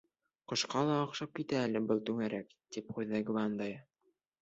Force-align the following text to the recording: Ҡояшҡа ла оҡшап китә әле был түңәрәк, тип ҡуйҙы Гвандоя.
Ҡояшҡа 0.51 0.81
ла 0.91 0.95
оҡшап 1.01 1.37
китә 1.41 1.61
әле 1.67 1.83
был 1.93 2.03
түңәрәк, 2.09 2.59
тип 2.79 2.93
ҡуйҙы 2.99 3.25
Гвандоя. 3.33 3.83